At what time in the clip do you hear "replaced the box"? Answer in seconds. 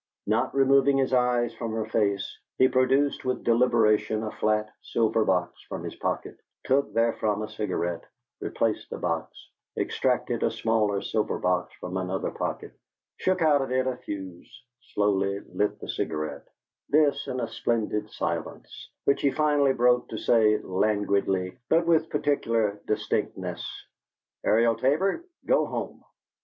8.39-9.49